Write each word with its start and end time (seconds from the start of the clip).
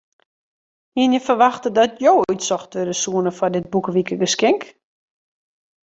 Hiene 0.95 1.13
je 1.15 1.21
ferwachte 1.25 1.69
dat 1.77 1.93
jo 2.05 2.13
útsocht 2.31 2.71
wurde 2.75 2.95
soene 3.03 3.31
foar 3.37 3.53
dit 3.53 3.65
boekewikegeskink? 3.71 4.61